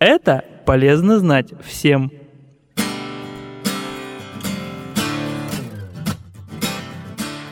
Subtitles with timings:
[0.00, 2.10] Это полезно знать всем.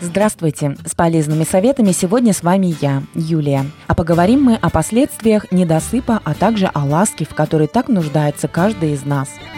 [0.00, 0.76] Здравствуйте!
[0.86, 3.64] С полезными советами сегодня с вами я, Юлия.
[3.88, 8.92] А поговорим мы о последствиях недосыпа, а также о ласке, в которой так нуждается каждый
[8.92, 9.28] из нас–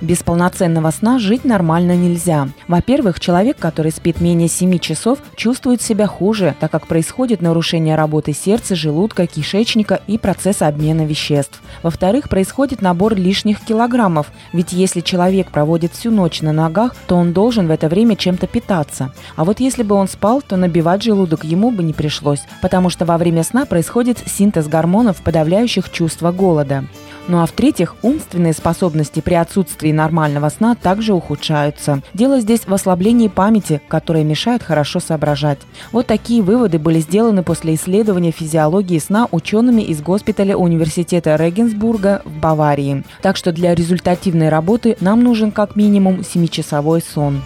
[0.00, 2.48] без полноценного сна жить нормально нельзя.
[2.68, 8.32] Во-первых, человек, который спит менее 7 часов, чувствует себя хуже, так как происходит нарушение работы
[8.32, 11.60] сердца, желудка, кишечника и процесса обмена веществ.
[11.82, 17.32] Во-вторых, происходит набор лишних килограммов, ведь если человек проводит всю ночь на ногах, то он
[17.32, 19.12] должен в это время чем-то питаться.
[19.36, 23.04] А вот если бы он спал, то набивать желудок ему бы не пришлось, потому что
[23.04, 26.84] во время сна происходит синтез гормонов, подавляющих чувство голода.
[27.28, 32.00] Ну а в-третьих, умственные способности при отсутствии нормального сна также ухудшаются.
[32.14, 35.58] Дело здесь в ослаблении памяти, которая мешает хорошо соображать.
[35.92, 42.40] Вот такие выводы были сделаны после исследования физиологии сна учеными из госпиталя университета Регенсбурга в
[42.40, 43.04] Баварии.
[43.20, 47.42] Так что для результативной работы нам нужен как минимум 7-часовой сон.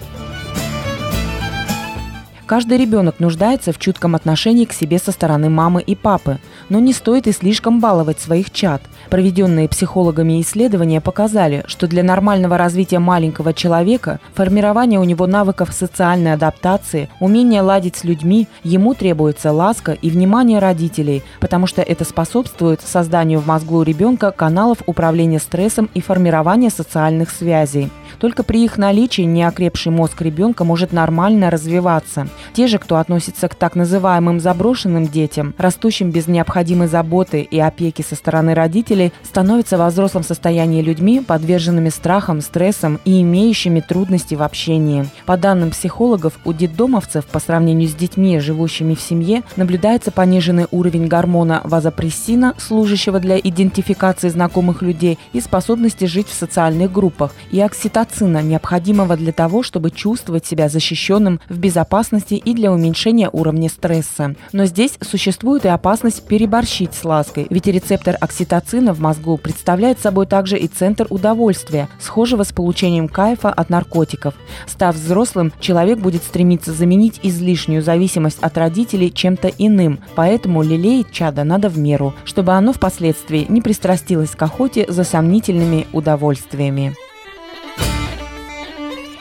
[2.46, 6.92] Каждый ребенок нуждается в чутком отношении к себе со стороны мамы и папы, но не
[6.92, 8.82] стоит и слишком баловать своих чад.
[9.10, 16.34] Проведенные психологами исследования показали, что для нормального развития маленького человека, формирования у него навыков социальной
[16.34, 22.80] адаптации, умения ладить с людьми, ему требуется ласка и внимание родителей, потому что это способствует
[22.80, 27.90] созданию в мозгу ребенка каналов управления стрессом и формирования социальных связей.
[28.18, 32.28] Только при их наличии неокрепший мозг ребенка может нормально развиваться.
[32.52, 38.02] Те же, кто относится к так называемым заброшенным детям, растущим без необходимой заботы и опеки
[38.02, 44.42] со стороны родителей, становятся во взрослом состоянии людьми, подверженными страхам, стрессам и имеющими трудности в
[44.42, 45.06] общении.
[45.26, 51.06] По данным психологов, у детдомовцев по сравнению с детьми, живущими в семье, наблюдается пониженный уровень
[51.06, 58.42] гормона вазопрессина, служащего для идентификации знакомых людей, и способности жить в социальных группах, и окситоцина,
[58.42, 64.34] необходимого для того, чтобы чувствовать себя защищенным в безопасности ласковости и для уменьшения уровня стресса.
[64.52, 70.26] Но здесь существует и опасность переборщить с лаской, ведь рецептор окситоцина в мозгу представляет собой
[70.26, 74.34] также и центр удовольствия, схожего с получением кайфа от наркотиков.
[74.66, 81.44] Став взрослым, человек будет стремиться заменить излишнюю зависимость от родителей чем-то иным, поэтому лелеять чада
[81.44, 86.94] надо в меру, чтобы оно впоследствии не пристрастилось к охоте за сомнительными удовольствиями.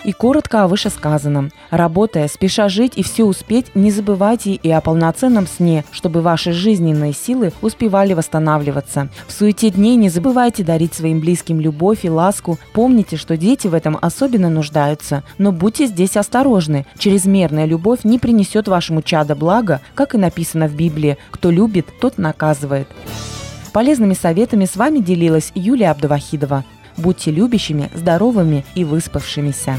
[0.04, 1.52] И коротко о вышесказанном.
[1.70, 7.14] Работая, спеша жить и все успеть, не забывайте и о полноценном сне, чтобы ваши жизненные
[7.14, 9.10] силы успевали восстанавливаться.
[9.28, 12.58] В суете дней не забывайте дарить своим близким любовь и ласку.
[12.74, 15.24] Помните, что дети в этом особенно нуждаются.
[15.38, 16.88] Но будьте здесь осторожны.
[16.98, 21.18] Чрезмерная любовь не принесет вашему чадо блага, как и написано в Библии.
[21.30, 22.88] Кто любит, тот наказывает.
[23.72, 26.66] Полезными советами с вами делилась Юлия Абдувахидова.
[26.98, 29.78] Будьте любящими, здоровыми и выспавшимися.